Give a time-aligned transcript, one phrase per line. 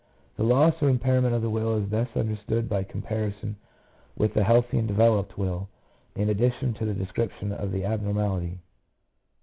[0.35, 3.55] The loss or impairment of the will is best understood by comparison
[4.17, 5.69] with the healthy and developed will,
[6.15, 8.57] in addition to the description of the abnormality.